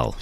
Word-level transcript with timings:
well 0.00 0.14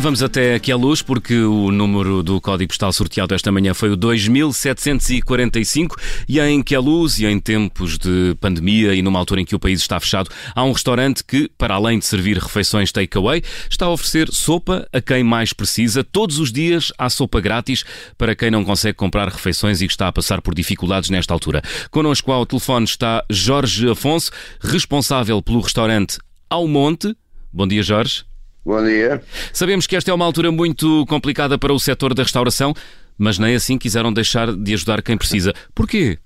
E 0.00 0.02
vamos 0.02 0.22
até 0.22 0.54
aqui 0.54 0.72
à 0.72 0.76
luz, 0.76 1.02
porque 1.02 1.36
o 1.42 1.70
número 1.70 2.22
do 2.22 2.40
código 2.40 2.68
postal 2.70 2.90
sorteado 2.90 3.34
esta 3.34 3.52
manhã 3.52 3.74
foi 3.74 3.90
o 3.90 3.96
2745 3.96 5.94
e 6.26 6.40
em 6.40 6.62
que 6.62 6.74
a 6.74 6.80
luz 6.80 7.18
e 7.18 7.26
em 7.26 7.38
tempos 7.38 7.98
de 7.98 8.34
pandemia 8.40 8.94
e 8.94 9.02
numa 9.02 9.18
altura 9.18 9.42
em 9.42 9.44
que 9.44 9.54
o 9.54 9.58
país 9.58 9.78
está 9.78 10.00
fechado, 10.00 10.30
há 10.54 10.64
um 10.64 10.72
restaurante 10.72 11.22
que, 11.22 11.50
para 11.50 11.74
além 11.74 11.98
de 11.98 12.06
servir 12.06 12.38
refeições 12.38 12.90
takeaway, 12.90 13.42
está 13.68 13.84
a 13.84 13.90
oferecer 13.90 14.30
sopa 14.32 14.88
a 14.90 15.02
quem 15.02 15.22
mais 15.22 15.52
precisa. 15.52 16.02
Todos 16.02 16.38
os 16.38 16.50
dias 16.50 16.90
há 16.96 17.10
sopa 17.10 17.38
grátis 17.38 17.84
para 18.16 18.34
quem 18.34 18.50
não 18.50 18.64
consegue 18.64 18.94
comprar 18.94 19.28
refeições 19.28 19.82
e 19.82 19.86
que 19.86 19.92
está 19.92 20.08
a 20.08 20.12
passar 20.12 20.40
por 20.40 20.54
dificuldades 20.54 21.10
nesta 21.10 21.34
altura. 21.34 21.60
Connosco 21.90 22.32
ao 22.32 22.46
telefone 22.46 22.86
está 22.86 23.22
Jorge 23.28 23.90
Afonso, 23.90 24.30
responsável 24.62 25.42
pelo 25.42 25.60
restaurante 25.60 26.16
Ao 26.48 26.66
Monte. 26.66 27.14
Bom 27.52 27.68
dia, 27.68 27.82
Jorge. 27.82 28.29
Bom 28.64 28.84
dia. 28.84 29.22
Sabemos 29.52 29.86
que 29.86 29.96
esta 29.96 30.10
é 30.10 30.14
uma 30.14 30.24
altura 30.24 30.52
muito 30.52 31.06
complicada 31.06 31.58
para 31.58 31.72
o 31.72 31.80
setor 31.80 32.14
da 32.14 32.22
restauração, 32.22 32.74
mas 33.16 33.38
nem 33.38 33.54
assim 33.54 33.78
quiseram 33.78 34.12
deixar 34.12 34.52
de 34.52 34.74
ajudar 34.74 35.02
quem 35.02 35.16
precisa. 35.16 35.52
Porquê? 35.74 36.18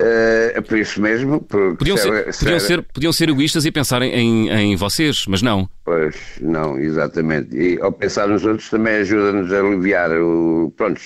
É 0.00 0.60
por 0.60 0.78
isso 0.78 1.00
mesmo. 1.00 1.40
Podiam 1.40 1.96
ser, 1.96 2.32
ser, 2.32 2.44
podiam, 2.44 2.60
ser, 2.60 2.82
podiam 2.82 3.12
ser 3.12 3.28
egoístas 3.30 3.64
e 3.64 3.72
pensarem 3.72 4.12
em, 4.12 4.50
em 4.50 4.76
vocês, 4.76 5.24
mas 5.26 5.40
não. 5.40 5.68
Pois, 5.84 6.14
não, 6.40 6.78
exatamente. 6.78 7.56
E 7.56 7.80
ao 7.80 7.90
pensar 7.90 8.28
nos 8.28 8.44
outros 8.44 8.68
também 8.68 8.96
ajuda-nos 8.96 9.52
a 9.52 9.60
aliviar 9.60 10.10
o, 10.12 10.72
pronto, 10.76 11.00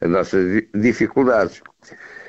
as 0.00 0.10
nossas 0.10 0.62
dificuldades. 0.74 1.60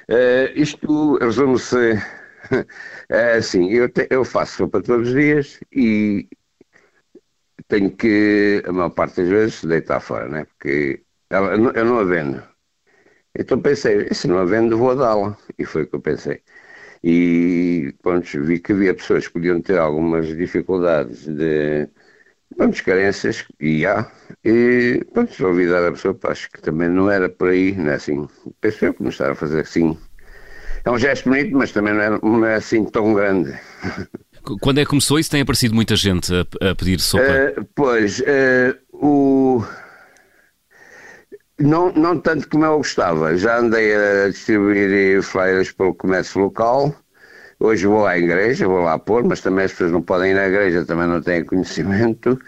Uh, 0.10 0.50
isto 0.56 1.18
resume-se 1.22 2.02
assim, 3.38 3.70
eu, 3.70 3.90
te, 3.90 4.08
eu 4.10 4.24
faço 4.24 4.58
sopa 4.58 4.82
todos 4.82 5.10
os 5.10 5.14
dias 5.14 5.60
e 5.72 6.28
tenho 7.70 7.92
que, 7.96 8.64
a 8.68 8.74
maior 8.74 8.92
parte 8.92 9.18
das 9.22 9.30
vezes, 9.30 9.66
deitar 9.66 10.02
fora, 10.02 10.30
né? 10.30 10.46
porque 10.46 11.04
ela, 11.32 11.54
eu 11.54 11.86
não 11.86 12.00
a 12.00 12.06
vendo. 12.06 12.44
Então 13.38 13.62
pensei, 13.62 14.14
se 14.14 14.28
não 14.28 14.40
a 14.40 14.46
vendo, 14.46 14.78
vou 14.78 14.96
dá-la. 14.96 15.38
E 15.58 15.66
foi 15.66 15.84
o 15.84 15.88
que 15.88 15.96
eu 15.96 16.02
pensei. 16.02 16.42
E 17.04 17.96
pronto, 18.04 18.28
vi 18.44 18.60
que 18.60 18.74
havia 18.74 18.94
pessoas 18.96 19.28
que 19.28 19.34
podiam 19.34 19.62
ter 19.62 19.80
algumas 19.80 20.28
dificuldades 20.38 21.28
de 21.28 21.90
pronto, 22.58 22.84
carências, 22.86 23.46
e 23.60 23.86
há. 23.86 24.12
E 24.46 25.06
pronto, 25.14 25.32
resolvi 25.32 25.68
dar 25.70 25.86
a 25.88 25.92
pessoa, 25.92 26.18
acho 26.26 26.50
que 26.52 26.62
também 26.62 26.90
não 26.90 27.10
era 27.12 27.30
por 27.30 27.50
aí, 27.50 27.74
não 27.76 27.92
é 27.92 27.96
assim. 27.96 28.28
Pensei 28.62 28.90
eu 28.90 28.94
começar 28.96 29.32
a 29.32 29.36
fazer 29.36 29.62
assim. 29.62 29.98
É 30.86 30.92
um 30.92 30.98
gesto 31.00 31.30
bonito, 31.30 31.56
mas 31.58 31.72
também 31.72 31.94
não 31.94 32.02
é, 32.02 32.10
não 32.22 32.46
é 32.46 32.56
assim 32.56 32.86
tão 32.86 33.14
grande. 33.14 33.52
Quando 34.62 34.80
é 34.80 34.84
que 34.84 34.90
começou 34.90 35.20
isso? 35.20 35.30
Tem 35.30 35.42
aparecido 35.42 35.76
muita 35.76 35.96
gente 35.96 36.32
a, 36.34 36.70
a 36.72 36.76
pedir 36.76 37.00
sopa? 37.00 37.24
Uh, 37.24 37.68
pois, 37.76 38.20
uh, 38.20 38.78
o... 38.94 39.64
Não, 41.60 41.92
não 41.92 42.20
tanto 42.20 42.48
como 42.50 42.66
eu 42.66 42.78
gostava. 42.78 43.36
Já 43.38 43.60
andei 43.60 43.94
a 43.96 44.30
distribuir 44.30 45.22
flyers 45.22 45.72
pelo 45.72 45.94
comércio 45.94 46.42
local. 46.42 46.96
Hoje 47.60 47.86
vou 47.86 48.08
à 48.08 48.18
igreja, 48.18 48.68
vou 48.68 48.82
lá 48.82 48.98
pôr, 48.98 49.24
mas 49.24 49.42
também 49.42 49.66
as 49.66 49.72
pessoas 49.72 49.92
não 49.92 50.02
podem 50.02 50.32
ir 50.32 50.40
à 50.40 50.48
igreja, 50.48 50.86
também 50.86 51.08
não 51.08 51.22
têm 51.22 51.44
conhecimento. 51.44 52.40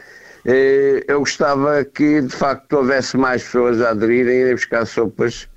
Uh, 0.45 1.03
eu 1.08 1.19
gostava 1.19 1.83
que, 1.83 2.21
de 2.21 2.33
facto, 2.33 2.73
houvesse 2.73 3.17
mais 3.17 3.43
pessoas 3.43 3.81
a 3.81 3.89
aderirem 3.89 4.47
e 4.47 4.52
a 4.52 4.53
buscar 4.53 4.86
sopas, 4.86 5.47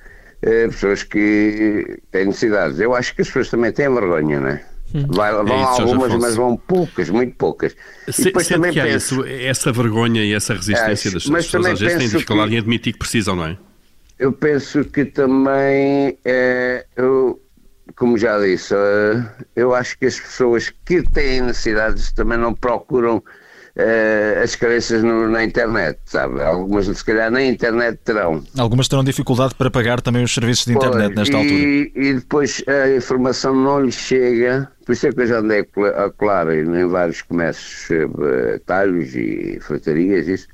pessoas 0.43 1.03
que 1.03 2.03
têm 2.11 2.27
necessidades. 2.27 2.79
Eu 2.79 2.95
acho 2.95 3.15
que 3.15 3.23
as 3.23 3.29
pessoas 3.29 3.49
também 3.49 3.73
têm 3.73 3.89
vergonha, 3.89 4.41
não 4.41 4.49
é? 4.49 4.74
Vai, 5.09 5.33
vão 5.33 5.49
é 5.49 5.73
isso, 5.73 5.83
algumas, 5.83 6.15
mas 6.15 6.37
vão 6.37 6.57
poucas, 6.57 7.11
muito 7.11 7.35
poucas. 7.35 7.75
Se, 8.09 8.23
e 8.23 8.25
depois 8.27 8.47
também 8.47 8.73
que 8.73 8.81
penso, 8.81 9.25
essa 9.25 9.73
vergonha 9.73 10.23
e 10.23 10.33
essa 10.33 10.55
resistência 10.55 11.11
das 11.11 11.25
pessoas, 11.25 11.67
às 11.67 11.81
vezes 11.81 11.99
têm 11.99 12.09
dificuldade 12.09 12.51
que, 12.51 12.55
em 12.55 12.59
admitir 12.61 12.93
que 12.93 12.99
precisam, 13.01 13.35
não 13.35 13.47
é? 13.47 13.59
Eu 14.17 14.33
penso 14.33 14.85
que 14.85 15.05
também, 15.05 16.17
é, 16.25 16.87
eu, 16.95 17.43
como 17.97 18.17
já 18.17 18.39
disse, 18.39 18.73
eh, 18.73 19.25
eu 19.57 19.75
acho 19.75 19.99
que 19.99 20.07
as 20.07 20.21
pessoas 20.21 20.73
que 20.85 21.03
têm 21.03 21.41
necessidades 21.41 22.13
também 22.13 22.39
não 22.39 22.55
procuram 22.55 23.21
uh, 23.77 24.43
as 24.43 24.55
carências 24.55 25.03
no, 25.03 25.29
na 25.29 25.45
internet, 25.45 25.99
sabe? 26.05 26.43
Algumas, 26.43 26.87
se 26.87 27.05
calhar, 27.05 27.31
na 27.31 27.43
internet 27.43 27.99
terão. 28.05 28.43
Algumas 28.57 28.89
terão 28.89 29.05
dificuldade 29.05 29.55
para 29.55 29.71
pagar 29.71 30.01
também 30.01 30.23
os 30.23 30.33
serviços 30.33 30.67
de 30.67 30.73
internet 30.73 31.15
pois, 31.15 31.17
nesta 31.17 31.37
e, 31.37 31.41
altura. 31.41 32.07
E 32.07 32.15
depois 32.15 32.65
a 32.67 32.97
informação 32.97 33.55
não 33.55 33.81
lhes 33.81 33.95
chega, 33.95 34.71
por 34.85 34.93
isso 34.93 35.07
é 35.07 35.13
que 35.13 35.21
eu 35.21 35.27
já 35.27 35.39
andei 35.39 35.67
a 35.97 36.11
colar 36.11 36.53
em 36.55 36.87
vários 36.87 37.23
comércios, 37.23 37.89
uh, 37.91 38.59
talhos 38.67 39.15
e 39.15 39.59
frutarias, 39.61 40.29
isso, 40.29 40.49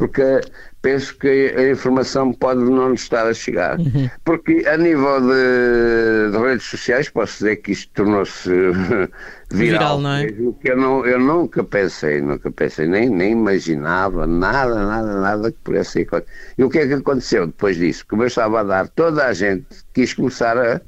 porque 0.00 0.40
penso 0.80 1.14
que 1.18 1.54
a 1.54 1.70
informação 1.70 2.32
pode 2.32 2.62
não 2.62 2.94
estar 2.94 3.26
a 3.26 3.34
chegar. 3.34 3.78
Uhum. 3.78 4.08
Porque 4.24 4.64
a 4.66 4.78
nível 4.78 5.20
de, 5.20 6.32
de, 6.32 6.38
redes 6.38 6.64
sociais, 6.64 7.10
posso 7.10 7.34
dizer 7.34 7.56
que 7.56 7.72
isto 7.72 7.92
tornou-se 7.92 8.48
viral, 9.52 9.98
viral, 9.98 10.00
não 10.00 10.12
é? 10.14 10.26
Que 10.26 10.70
eu, 10.70 10.78
não, 10.78 11.04
eu 11.04 11.20
nunca 11.20 11.62
pensei, 11.62 12.22
nunca 12.22 12.50
pensei, 12.50 12.86
nem, 12.86 13.10
nem 13.10 13.32
imaginava 13.32 14.26
nada, 14.26 14.86
nada, 14.86 15.20
nada 15.20 15.52
que 15.52 15.58
pudesse 15.58 15.90
ser. 15.90 16.08
E 16.56 16.64
o 16.64 16.70
que 16.70 16.78
é 16.78 16.86
que 16.86 16.94
aconteceu 16.94 17.46
depois 17.46 17.76
disso? 17.76 18.06
Começou 18.08 18.56
a 18.56 18.62
dar, 18.62 18.88
toda 18.88 19.26
a 19.26 19.34
gente 19.34 19.66
quis 19.92 20.14
começar 20.14 20.56
a, 20.56 20.80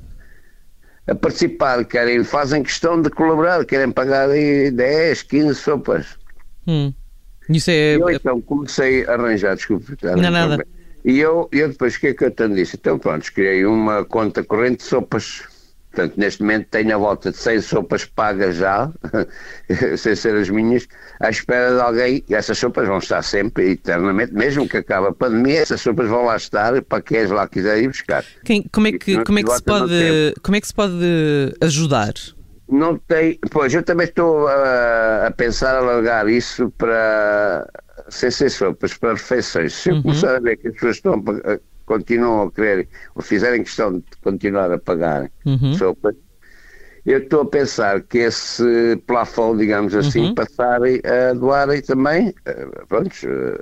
a 1.07 1.15
participar, 1.15 1.85
querem, 1.85 2.25
fazem 2.25 2.63
questão 2.63 3.03
de 3.03 3.11
colaborar, 3.11 3.63
querem 3.67 3.93
pagar 3.93 4.31
aí 4.31 4.71
10, 4.71 5.23
15 5.25 5.55
sopas. 5.55 6.19
Hum. 6.67 6.95
Isso 7.49 7.71
é... 7.71 7.97
Eu 7.97 8.11
então 8.11 8.41
comecei 8.41 9.05
a 9.07 9.15
arranjar, 9.15 9.57
desculpe. 9.57 9.97
Não, 10.03 10.31
nada. 10.31 10.65
E 11.05 11.19
eu, 11.19 11.49
eu 11.51 11.69
depois, 11.69 11.97
o 11.97 12.01
que 12.01 12.09
é 12.09 12.15
que 12.15 12.25
eu 12.25 12.31
tanto 12.31 12.55
disse? 12.55 12.77
Então 12.77 12.99
pronto, 12.99 13.33
criei 13.33 13.65
uma 13.65 14.05
conta 14.05 14.45
corrente 14.45 14.79
de 14.79 14.85
sopas. 14.85 15.43
Portanto, 15.91 16.15
neste 16.17 16.41
momento 16.41 16.69
tenho 16.71 16.95
a 16.95 16.99
volta 16.99 17.31
de 17.31 17.37
100 17.37 17.61
sopas 17.61 18.07
pagas 18.07 18.57
já, 18.57 18.91
sem 19.99 20.17
ser 20.17 20.35
as 20.37 20.49
minhas, 20.49 20.89
à 21.21 21.29
espera 21.29 21.75
de 21.75 21.81
alguém. 21.83 22.25
E 22.27 22.35
essas 22.35 22.57
sopas 22.57 22.89
vão 22.89 22.97
estar 22.97 23.21
sempre, 23.21 23.73
eternamente, 23.73 24.33
mesmo 24.33 24.67
que 24.67 24.79
acabe 24.79 25.09
a 25.09 25.13
pandemia, 25.13 25.59
essas 25.59 25.83
sopas 25.83 26.09
vão 26.09 26.25
lá 26.25 26.37
estar 26.37 26.81
para 26.83 27.03
quem 27.03 27.27
lá 27.27 27.47
quiser 27.47 27.83
ir 27.83 27.89
buscar. 27.89 28.25
Quem, 28.43 28.63
como, 28.73 28.87
é 28.87 28.93
que, 28.93 29.23
como, 29.23 29.39
é 29.39 29.43
que 29.43 29.53
se 29.53 29.63
pode, 29.63 30.35
como 30.43 30.57
é 30.57 30.61
que 30.63 30.67
se 30.67 30.75
pode 30.75 31.05
ajudar? 31.61 32.15
Não 32.73 32.97
tem. 32.97 33.39
Pois, 33.51 33.73
eu 33.73 33.83
também 33.83 34.07
estou 34.07 34.49
a, 34.49 35.27
a 35.27 35.31
pensar 35.31 35.77
alargar 35.77 36.29
isso 36.29 36.71
para 36.79 37.69
sem 38.09 38.31
ser 38.31 38.51
sopas, 38.51 38.95
para 38.95 39.13
refeições. 39.13 39.75
Se 39.75 39.91
eu 39.91 39.97
uhum. 39.97 40.03
começar 40.03 40.37
a 40.37 40.41
ver 40.41 40.57
que 40.57 40.69
as 40.69 40.75
pessoas 40.75 40.97
estão 40.97 41.23
continuam 41.85 42.47
a 42.47 42.51
querer, 42.51 42.89
ou 43.15 43.23
fizerem 43.23 43.63
questão 43.63 43.99
de 43.99 44.05
continuar 44.23 44.73
a 44.73 44.79
pagar 44.79 45.31
uhum. 45.45 45.75
sopas, 45.75 46.15
eu 47.05 47.19
estou 47.19 47.43
a 47.43 47.47
pensar 47.47 48.01
que 48.03 48.19
esse 48.19 48.97
plafond, 49.07 49.59
digamos 49.59 49.95
assim, 49.95 50.27
uhum. 50.27 50.35
passarem 50.35 51.01
a 51.05 51.35
doarem 51.35 51.83
também, 51.83 52.33
eh, 52.47 52.69
pronto, 52.89 53.11
eh, 53.25 53.59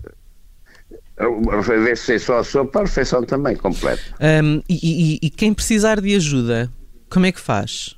a 1.18 1.60
vez 1.60 2.00
de 2.00 2.04
ser 2.04 2.20
só 2.20 2.38
a 2.38 2.44
sopa, 2.44 2.80
a 2.80 2.82
refeição 2.82 3.24
também 3.24 3.56
completa. 3.56 4.02
Um, 4.20 4.62
e, 4.68 5.18
e, 5.22 5.26
e 5.26 5.30
quem 5.30 5.54
precisar 5.54 6.00
de 6.00 6.14
ajuda, 6.14 6.70
como 7.08 7.26
é 7.26 7.32
que 7.32 7.40
faz? 7.40 7.96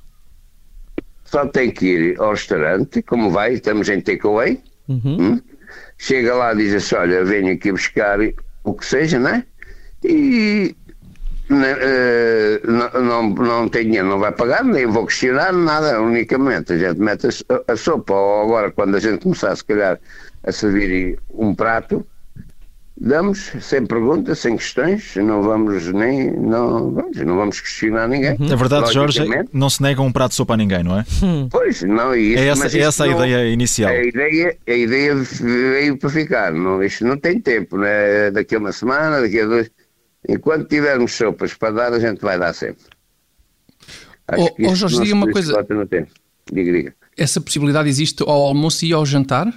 Só 1.33 1.47
tem 1.47 1.71
que 1.71 1.87
ir 1.87 2.21
ao 2.21 2.29
restaurante, 2.29 3.01
como 3.01 3.31
vai, 3.31 3.53
estamos 3.53 3.89
em 3.89 3.99
takeaway, 3.99 4.61
uhum. 4.87 5.17
hum? 5.19 5.41
chega 5.97 6.35
lá 6.35 6.53
e 6.53 6.57
diz 6.57 6.75
assim, 6.75 6.95
olha, 6.95 7.25
venho 7.25 7.51
aqui 7.53 7.71
buscar 7.71 8.19
o 8.63 8.73
que 8.75 8.85
seja, 8.85 9.17
né? 9.17 9.43
E 10.03 10.75
uh, 11.49 12.71
não, 12.71 13.01
não, 13.01 13.29
não 13.29 13.67
tem 13.67 13.85
dinheiro, 13.85 14.09
não 14.09 14.19
vai 14.19 14.31
pagar, 14.31 14.63
nem 14.63 14.85
vou 14.85 15.07
questionar 15.07 15.51
nada, 15.51 15.99
unicamente 15.99 16.73
a 16.73 16.77
gente 16.77 16.99
mete 16.99 17.25
a, 17.25 17.73
a 17.73 17.75
sopa, 17.75 18.13
ou 18.13 18.43
agora 18.43 18.69
quando 18.69 18.95
a 18.95 18.99
gente 18.99 19.23
começar 19.23 19.55
se 19.55 19.65
calhar 19.65 19.99
a 20.43 20.51
servir 20.51 21.17
um 21.33 21.55
prato, 21.55 22.05
Damos 22.95 23.51
sem 23.59 23.85
perguntas, 23.87 24.39
sem 24.39 24.55
questões, 24.55 25.15
não 25.15 25.41
vamos 25.41 25.87
nem 25.91 26.31
não, 26.31 26.91
não 26.91 27.35
vamos 27.35 27.59
questionar 27.59 28.07
ninguém. 28.07 28.37
É 28.39 28.55
verdade, 28.55 28.93
Jorge, 28.93 29.23
não 29.51 29.67
se 29.67 29.81
nega 29.81 30.01
um 30.01 30.11
prato 30.11 30.29
de 30.29 30.35
sopa 30.35 30.53
a 30.53 30.57
ninguém, 30.57 30.83
não 30.83 30.99
é? 30.99 31.05
Pois, 31.49 31.81
não, 31.81 32.15
isso, 32.15 32.39
é 32.39 32.47
essa, 32.47 32.77
é 32.77 32.81
essa 32.81 33.03
a 33.05 33.07
não, 33.07 33.15
ideia 33.15 33.51
inicial. 33.51 33.91
A 33.91 34.03
ideia, 34.03 34.55
a 34.67 34.73
ideia 34.73 35.15
veio 35.15 35.97
para 35.97 36.09
ficar, 36.11 36.53
não, 36.53 36.83
isto 36.83 37.03
não 37.03 37.17
tem 37.17 37.39
tempo, 37.39 37.77
né? 37.77 38.29
daqui 38.29 38.55
a 38.55 38.59
uma 38.59 38.71
semana, 38.71 39.21
daqui 39.21 39.39
a 39.39 39.47
dois. 39.47 39.71
Enquanto 40.29 40.67
tivermos 40.67 41.13
sopas 41.13 41.55
para 41.55 41.71
dar, 41.71 41.93
a 41.93 41.99
gente 41.99 42.21
vai 42.21 42.37
dar 42.37 42.53
sempre. 42.53 42.83
Acho 44.27 44.43
oh, 44.43 44.69
oh 44.69 44.75
Jorge, 44.75 45.01
diga 45.01 45.15
uma 45.15 45.31
coisa. 45.31 45.65
Diga, 46.51 46.71
diga. 46.71 46.93
Essa 47.17 47.41
possibilidade 47.41 47.89
existe 47.89 48.21
ao 48.21 48.29
almoço 48.29 48.85
e 48.85 48.93
ao 48.93 49.05
jantar? 49.05 49.47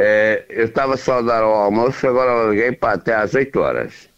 É, 0.00 0.44
eu 0.48 0.66
estava 0.66 0.96
só 0.96 1.18
a 1.18 1.22
dar 1.22 1.42
ao 1.42 1.52
almoço, 1.52 2.06
agora 2.06 2.32
larguei 2.32 2.70
para 2.70 2.94
até 2.94 3.16
às 3.16 3.34
8 3.34 3.58
horas. 3.58 4.08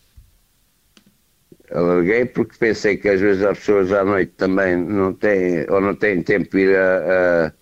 Alarguei 1.73 2.27
porque 2.27 2.59
pensei 2.59 2.99
que 2.99 3.09
às 3.09 3.19
vezes 3.19 3.43
as 3.43 3.59
pessoas 3.59 3.91
à 3.91 4.05
noite 4.05 4.32
também 4.37 4.77
não 4.77 5.15
têm, 5.15 5.65
ou 5.71 5.81
não 5.81 5.94
têm 5.94 6.23
tempo 6.23 6.50
de 6.50 6.65
ir 6.65 6.77
a, 6.77 7.55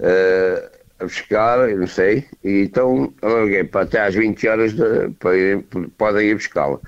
a, 0.00 1.02
a, 1.02 1.04
buscar, 1.04 1.68
eu 1.68 1.80
não 1.80 1.86
sei, 1.86 2.24
e 2.42 2.62
então 2.62 3.12
alarguei 3.20 3.64
para 3.64 3.82
até 3.82 4.00
às 4.00 4.14
20 4.14 4.48
horas 4.48 4.72
de, 4.72 5.10
para 5.18 5.36
ir, 5.36 5.62
podem 5.98 6.26
ir 6.26 6.36
buscá-la. 6.36 6.80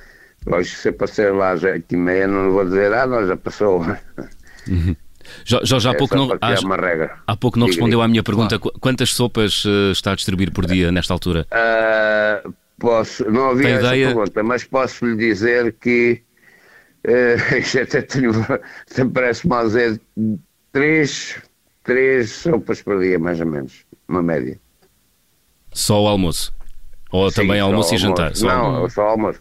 Lógico 0.46 0.76
que 0.76 0.82
se 0.82 0.88
aparecer 0.88 1.34
lá 1.34 1.50
às 1.50 1.62
8 1.62 1.92
e 1.92 1.96
meia 1.98 2.26
não 2.26 2.52
vou 2.52 2.64
dizer, 2.64 2.90
ah, 2.94 3.06
não, 3.06 3.26
já 3.26 3.36
passou. 3.36 3.82
Uhum. 4.66 4.96
Jorge, 5.44 5.88
há, 5.88 5.92
é 5.92 5.96
pouco 5.96 6.16
não, 6.16 6.32
há, 6.40 6.54
há 7.26 7.36
pouco 7.36 7.58
não 7.58 7.66
respondeu 7.66 8.02
à 8.02 8.08
minha 8.08 8.22
pergunta. 8.22 8.58
Quantas 8.58 9.10
sopas 9.12 9.64
uh, 9.64 9.92
está 9.92 10.12
a 10.12 10.14
distribuir 10.14 10.52
por 10.52 10.66
dia 10.66 10.92
nesta 10.92 11.12
altura? 11.12 11.46
Uh, 11.50 12.52
posso, 12.78 13.30
não 13.30 13.50
havia 13.50 13.64
Tem 13.64 13.72
essa 13.74 13.86
ideia? 13.88 14.06
pergunta, 14.08 14.42
mas 14.42 14.64
posso 14.64 15.06
lhe 15.06 15.16
dizer 15.16 15.74
que 15.80 16.22
uh, 17.06 17.56
isto 17.58 17.78
até 17.80 18.02
tenho, 18.02 18.32
parece 19.12 19.46
mal 19.46 19.66
dizer, 19.66 20.00
três, 20.72 21.36
três 21.82 22.30
sopas 22.30 22.82
por 22.82 23.00
dia, 23.00 23.18
mais 23.18 23.40
ou 23.40 23.46
menos, 23.46 23.84
uma 24.08 24.22
média. 24.22 24.58
Só 25.72 26.02
o 26.02 26.08
almoço? 26.08 26.52
Ou 27.12 27.30
Sim, 27.30 27.42
também 27.42 27.60
almoço 27.60 27.94
e 27.94 27.98
jantar? 27.98 28.34
Só 28.36 28.46
não, 28.46 28.88
só 28.88 29.02
almoço 29.02 29.40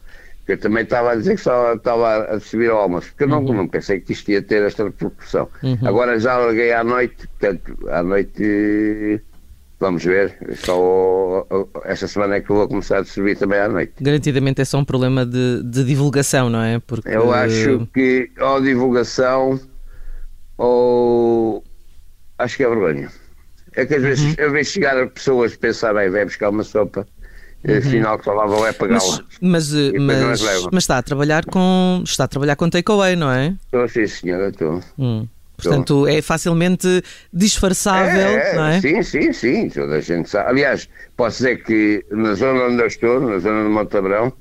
eu 0.51 0.57
também 0.57 0.83
estava 0.83 1.11
a 1.11 1.15
dizer 1.15 1.35
que 1.35 1.41
só 1.41 1.73
estava 1.73 2.23
a 2.25 2.39
subir 2.39 2.69
ao 2.69 2.79
almoço, 2.79 3.09
porque 3.09 3.23
eu 3.23 3.27
não, 3.27 3.43
uhum. 3.43 3.53
não 3.53 3.67
pensei 3.67 3.99
que 3.99 4.13
isto 4.13 4.29
ia 4.31 4.41
ter 4.41 4.63
esta 4.63 4.83
repercussão. 4.83 5.47
Uhum. 5.61 5.77
Agora 5.83 6.19
já 6.19 6.37
larguei 6.37 6.73
à 6.73 6.83
noite, 6.83 7.27
portanto, 7.27 7.77
à 7.89 8.01
noite 8.01 9.21
vamos 9.79 10.03
ver. 10.03 10.35
Só 10.55 11.47
esta 11.85 12.07
semana 12.07 12.35
é 12.35 12.41
que 12.41 12.49
eu 12.49 12.55
vou 12.55 12.67
começar 12.67 12.99
a 12.99 13.05
subir 13.05 13.37
também 13.37 13.59
à 13.59 13.69
noite. 13.69 13.93
Garantidamente 14.01 14.61
é 14.61 14.65
só 14.65 14.79
um 14.79 14.85
problema 14.85 15.25
de, 15.25 15.63
de 15.63 15.83
divulgação, 15.83 16.49
não 16.49 16.61
é? 16.61 16.79
Porque... 16.79 17.09
Eu 17.09 17.31
acho 17.31 17.87
que 17.93 18.31
ou 18.39 18.61
divulgação 18.61 19.59
ou 20.57 21.63
acho 22.37 22.57
que 22.57 22.63
é 22.63 22.69
vergonha. 22.69 23.09
É 23.75 23.85
que 23.85 23.95
às 23.95 24.01
vezes 24.01 24.25
uhum. 24.25 24.35
eu 24.37 24.51
vejo 24.51 24.71
chegar 24.71 25.07
pessoas 25.09 25.55
pensar, 25.55 25.93
bem, 25.93 26.09
vai 26.09 26.25
buscar 26.25 26.49
uma 26.49 26.63
sopa 26.63 27.07
Uhum. 27.63 27.77
Afinal, 27.77 28.17
que 28.17 28.25
falavam 28.25 28.65
é 28.65 28.71
pagá-la. 28.71 29.23
Mas, 29.41 29.71
mas, 29.71 29.91
mas, 29.99 30.41
mas, 30.71 30.83
está 30.83 30.97
a 30.97 31.03
trabalhar 31.03 31.45
com 31.45 32.01
está 32.05 32.23
a 32.23 32.27
trabalhar 32.27 32.55
com 32.55 32.69
takeaway, 32.69 33.17
não 33.17 33.29
é? 33.29 33.53
Estou, 33.65 33.87
sim, 33.89 34.07
senhora, 34.07 34.49
estou. 34.49 34.81
Hum. 34.97 35.27
Portanto, 35.57 36.07
é 36.07 36.21
facilmente 36.21 37.03
disfarçável, 37.33 38.29
é, 38.29 38.51
é, 38.51 38.55
não 38.55 38.65
é? 38.65 38.79
Sim, 38.79 39.03
sim, 39.03 39.33
sim, 39.33 39.69
toda 39.69 39.95
a 39.95 39.99
gente 39.99 40.29
sabe. 40.29 40.49
Aliás, 40.49 40.87
posso 41.17 41.37
dizer 41.37 41.63
que 41.63 42.05
na 42.11 42.33
zona 42.33 42.63
onde 42.63 42.81
eu 42.81 42.87
estou, 42.87 43.19
na 43.19 43.39
zona 43.39 43.63
de 43.63 43.69
Montabrão, 43.69 44.31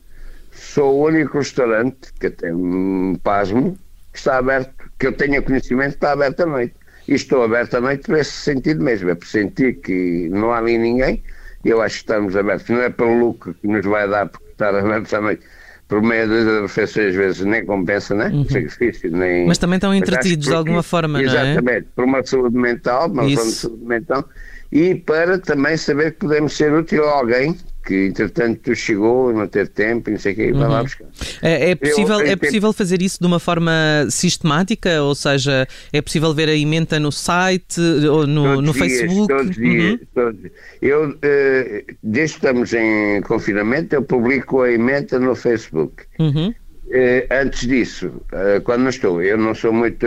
sou 0.52 0.94
o 0.94 1.06
único 1.06 1.38
restaurante 1.38 2.12
que 2.20 2.30
tem 2.30 2.52
um 2.52 3.16
pasmo 3.22 3.76
que 4.12 4.18
está 4.18 4.38
aberto, 4.38 4.72
que 4.96 5.08
eu 5.08 5.12
tenha 5.12 5.42
conhecimento, 5.42 5.94
está 5.94 6.12
aberto 6.12 6.40
à 6.42 6.46
noite. 6.46 6.74
E 7.08 7.14
estou 7.14 7.42
aberto 7.42 7.74
à 7.74 7.80
noite 7.80 8.04
por 8.04 8.16
esse 8.16 8.30
sentido 8.30 8.84
mesmo, 8.84 9.10
é 9.10 9.14
por 9.16 9.26
sentir 9.26 9.80
que 9.80 10.28
não 10.30 10.52
há 10.52 10.58
ali 10.58 10.78
ninguém 10.78 11.20
eu 11.64 11.80
acho 11.82 11.96
que 11.96 12.00
estamos 12.02 12.36
abertos. 12.36 12.68
Não 12.68 12.82
é 12.82 12.90
pelo 12.90 13.18
lucro 13.18 13.54
que 13.54 13.66
nos 13.66 13.84
vai 13.84 14.08
dar 14.08 14.28
por 14.28 14.40
estar 14.50 14.74
abertos 14.74 15.10
também. 15.10 15.38
Por 15.86 16.02
meio 16.02 16.28
das 16.28 16.62
refeições, 16.62 17.08
às 17.08 17.14
vezes, 17.14 17.44
nem 17.46 17.64
compensa, 17.64 18.14
né? 18.14 18.28
Uhum. 18.28 18.44
Sacrifício, 18.44 19.10
nem... 19.10 19.46
Mas 19.46 19.56
também 19.56 19.76
estão 19.76 19.94
entretidos 19.94 20.46
de 20.46 20.54
alguma 20.54 20.82
forma, 20.82 21.20
não 21.22 21.30
é? 21.30 21.52
Exatamente. 21.52 21.88
Por 21.96 22.04
uma 22.04 22.22
saúde 22.22 22.56
mental, 22.56 23.10
uma 23.10 23.26
de 23.26 23.36
saúde 23.38 23.84
mental. 23.84 24.28
E 24.70 24.94
para 24.94 25.38
também 25.38 25.78
saber 25.78 26.12
que 26.12 26.18
podemos 26.18 26.54
ser 26.54 26.74
útil 26.74 27.08
a 27.08 27.12
alguém 27.12 27.56
que 27.88 28.06
entretanto 28.06 28.74
chegou, 28.76 29.32
não 29.32 29.48
ter 29.48 29.66
tempo, 29.66 30.10
não 30.10 30.18
sei 30.18 30.34
o 30.34 30.36
que, 30.36 30.52
vai 30.52 30.62
uhum. 30.62 30.68
lá 30.68 30.82
buscar. 30.82 31.06
É, 31.40 31.70
é 31.70 31.74
possível, 31.74 32.20
eu, 32.20 32.26
é 32.26 32.36
possível 32.36 32.72
fazer 32.74 33.00
isso 33.00 33.18
de 33.18 33.26
uma 33.26 33.40
forma 33.40 33.72
sistemática? 34.10 35.02
Ou 35.02 35.14
seja, 35.14 35.66
é 35.90 36.02
possível 36.02 36.34
ver 36.34 36.50
a 36.50 36.54
emenda 36.54 37.00
no 37.00 37.10
site 37.10 37.80
ou 37.80 38.26
no, 38.26 38.60
no 38.60 38.74
dias, 38.74 38.76
Facebook? 38.76 39.28
Todos 39.28 39.48
os 39.48 39.56
dias, 39.56 39.92
uhum. 39.92 40.06
todos. 40.14 40.50
Eu, 40.82 41.08
uh, 41.08 41.96
desde 42.02 42.38
que 42.38 42.46
estamos 42.46 42.74
em 42.74 43.22
confinamento, 43.22 43.94
eu 43.94 44.02
publico 44.02 44.60
a 44.60 44.70
emenda 44.70 45.18
no 45.18 45.34
Facebook. 45.34 46.04
Uhum. 46.18 46.50
Uh, 46.88 47.42
antes 47.42 47.66
disso, 47.66 48.08
uh, 48.08 48.60
quando 48.64 48.82
não 48.82 48.90
estou, 48.90 49.22
eu 49.22 49.38
não 49.38 49.54
sou 49.54 49.72
muito 49.72 50.06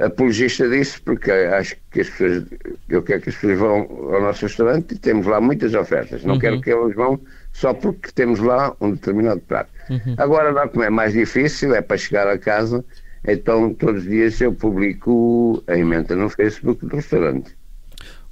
apologista 0.00 0.68
disso, 0.68 1.00
porque 1.04 1.30
acho 1.30 1.76
que 1.90 2.00
as 2.00 2.08
pessoas, 2.08 2.44
eu 2.88 3.02
quero 3.02 3.20
que 3.20 3.28
as 3.28 3.34
pessoas 3.34 3.58
vão 3.58 3.80
ao 4.14 4.20
nosso 4.22 4.46
restaurante 4.46 4.94
e 4.94 4.98
temos 4.98 5.26
lá 5.26 5.40
muitas 5.40 5.74
ofertas. 5.74 6.24
Não 6.24 6.34
uhum. 6.34 6.40
quero 6.40 6.60
que 6.60 6.70
elas 6.70 6.94
vão 6.94 7.20
só 7.52 7.74
porque 7.74 8.10
temos 8.12 8.40
lá 8.40 8.74
um 8.80 8.92
determinado 8.92 9.40
prato. 9.40 9.70
Uhum. 9.90 10.14
Agora, 10.16 10.50
lá 10.50 10.68
como 10.68 10.84
é 10.84 10.90
mais 10.90 11.12
difícil, 11.12 11.74
é 11.74 11.82
para 11.82 11.96
chegar 11.96 12.26
a 12.26 12.38
casa, 12.38 12.84
então 13.26 13.74
todos 13.74 14.02
os 14.02 14.08
dias 14.08 14.40
eu 14.40 14.52
publico 14.52 15.62
a 15.66 15.76
emenda 15.76 16.16
no 16.16 16.30
Facebook 16.30 16.86
do 16.86 16.96
restaurante. 16.96 17.54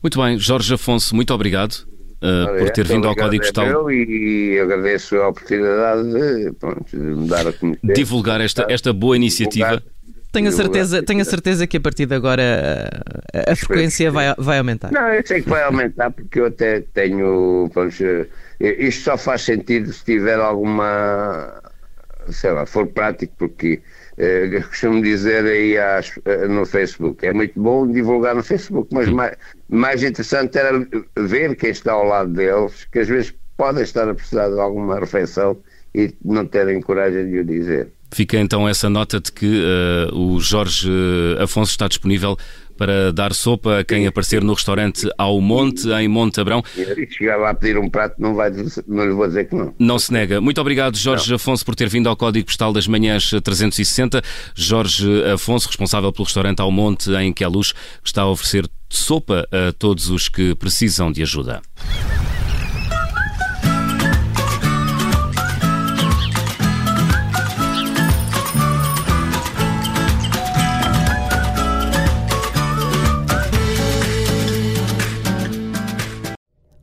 Muito 0.03 0.23
bem, 0.23 0.39
Jorge 0.39 0.73
Afonso, 0.73 1.15
muito 1.15 1.35
obrigado. 1.35 1.87
Uh, 2.21 2.59
por 2.59 2.71
ter 2.71 2.85
vindo 2.85 3.07
ao 3.07 3.15
Código 3.15 3.45
é 3.45 3.47
Postal. 3.47 3.93
E 3.93 4.59
agradeço 4.59 5.15
a 5.17 5.29
oportunidade 5.29 6.03
de, 6.03 6.53
pronto, 6.53 6.85
de 6.91 6.97
me 6.97 7.29
dar 7.29 7.47
a 7.47 7.53
conhecer. 7.53 7.93
Divulgar 7.95 8.41
esta, 8.41 8.67
esta 8.69 8.93
boa 8.93 9.15
iniciativa. 9.15 9.77
Divulgar 9.77 9.98
tenho 10.39 10.49
a 10.49 10.53
certeza, 10.53 11.03
tenho 11.03 11.21
a 11.21 11.25
certeza 11.25 11.67
que 11.67 11.77
a 11.77 11.81
partir 11.81 12.07
de 12.07 12.15
agora 12.15 12.89
a, 13.33 13.53
a 13.53 13.57
frequência 13.57 14.11
vai, 14.11 14.35
vai 14.39 14.59
aumentar. 14.59 14.91
Não, 14.93 15.13
eu 15.13 15.27
sei 15.27 15.43
que 15.43 15.49
vai 15.49 15.63
aumentar 15.63 16.11
porque 16.11 16.41
eu 16.41 16.47
até 16.47 16.81
tenho. 16.95 17.69
Pronto, 17.73 17.95
isto 18.61 19.03
só 19.03 19.19
faz 19.19 19.43
sentido 19.43 19.93
se 19.93 20.05
tiver 20.05 20.39
alguma. 20.39 21.61
sei 22.31 22.53
lá, 22.53 22.67
for 22.67 22.87
prático, 22.87 23.35
porque 23.39 23.81
eh, 24.19 24.61
costumo 24.69 25.03
dizer 25.03 25.45
aí 25.45 25.79
às, 25.79 26.19
eh, 26.25 26.49
no 26.49 26.67
Facebook. 26.67 27.25
É 27.27 27.33
muito 27.33 27.61
bom 27.61 27.87
divulgar 27.87 28.35
no 28.35 28.43
Facebook, 28.43 28.93
mas 28.93 29.09
mais, 29.09 29.37
mais 29.69 30.03
interessante 30.03 30.59
era 30.59 30.87
ver 31.17 31.55
quem 31.57 31.71
está 31.71 31.93
ao 31.93 32.05
lado 32.05 32.33
deles, 32.33 32.85
que 32.91 32.99
às 32.99 33.09
vezes 33.09 33.35
podem 33.57 33.83
estar 33.83 34.09
a 34.09 34.15
precisar 34.15 34.49
de 34.49 34.61
alguma 34.61 34.99
refeição 34.99 35.57
e 35.95 36.15
não 36.25 36.47
terem 36.47 36.81
coragem 36.81 37.31
de 37.31 37.39
o 37.39 37.45
dizer. 37.45 37.93
Fica 38.11 38.39
então 38.39 38.69
essa 38.69 38.89
nota 38.89 39.21
de 39.21 39.31
que 39.31 39.47
uh, 39.47 40.17
o 40.17 40.41
Jorge 40.41 40.91
Afonso 41.39 41.73
está 41.73 41.89
disponível 41.89 42.37
para 42.79 43.13
dar 43.13 43.35
sopa 43.35 43.81
a 43.81 43.85
quem 43.85 44.07
aparecer 44.07 44.43
no 44.43 44.55
restaurante 44.55 45.07
Ao 45.19 45.41
Monte, 45.41 45.91
em 45.91 46.07
Monte 46.07 46.41
Abrão. 46.41 46.63
E 46.77 47.07
chegava 47.11 47.51
a 47.51 47.55
pedir 47.55 47.77
um 47.77 47.91
prato, 47.91 48.15
não, 48.19 48.35
vai, 48.35 48.51
não 48.87 49.05
lhe 49.05 49.13
vou 49.13 49.27
dizer 49.27 49.49
que 49.49 49.55
não. 49.57 49.75
Não 49.79 49.99
se 49.99 50.13
nega. 50.13 50.41
Muito 50.41 50.61
obrigado, 50.61 50.97
Jorge 50.97 51.29
não. 51.29 51.37
Afonso, 51.37 51.65
por 51.67 51.75
ter 51.75 51.89
vindo 51.89 52.09
ao 52.09 52.17
Código 52.17 52.47
Postal 52.47 52.73
das 52.73 52.87
Manhãs 52.87 53.29
360. 53.29 54.23
Jorge 54.55 55.25
Afonso, 55.25 55.67
responsável 55.67 56.13
pelo 56.13 56.25
restaurante 56.25 56.61
Ao 56.61 56.71
Monte, 56.71 57.11
em 57.15 57.33
Queluz, 57.33 57.73
que 57.73 57.79
está 58.05 58.23
a 58.23 58.31
oferecer 58.31 58.69
sopa 58.89 59.47
a 59.51 59.73
todos 59.73 60.09
os 60.09 60.29
que 60.29 60.55
precisam 60.55 61.11
de 61.11 61.23
ajuda. 61.23 61.61